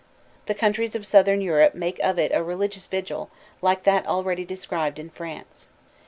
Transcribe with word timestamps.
The 0.47 0.55
countries 0.55 0.95
of 0.95 1.05
southern 1.05 1.41
Europe 1.41 1.75
make 1.75 1.99
of 1.99 2.17
it 2.17 2.31
a 2.33 2.41
religious 2.41 2.87
vigil, 2.87 3.29
like 3.61 3.83
that 3.83 4.07
already 4.07 4.43
described 4.43 4.97
in 4.97 5.11
France. 5.11 5.67